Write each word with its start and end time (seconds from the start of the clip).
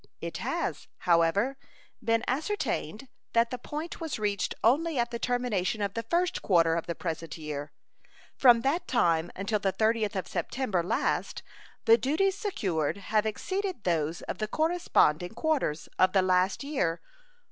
It 0.19 0.37
has, 0.37 0.87
however, 0.99 1.57
been 2.03 2.23
ascertained 2.27 3.07
that 3.33 3.51
that 3.51 3.61
point 3.61 4.01
was 4.01 4.17
reached 4.17 4.55
only 4.63 4.97
at 4.97 5.11
the 5.11 5.19
termination 5.19 5.79
of 5.79 5.93
the 5.93 6.01
first 6.01 6.41
quarter 6.41 6.73
of 6.73 6.87
the 6.87 6.95
present 6.95 7.37
year. 7.37 7.71
From 8.35 8.61
that 8.61 8.87
time 8.87 9.29
until 9.35 9.59
the 9.59 9.71
30th 9.73 10.15
of 10.15 10.27
September 10.27 10.81
last 10.81 11.43
the 11.85 11.99
duties 11.99 12.35
secured 12.35 12.97
have 13.13 13.27
exceeded 13.27 13.83
those 13.83 14.23
of 14.23 14.39
the 14.39 14.47
corresponding 14.47 15.35
quarters 15.35 15.87
of 15.99 16.13
the 16.13 16.23
last 16.23 16.63
year 16.63 16.99
$1. 17.37 17.37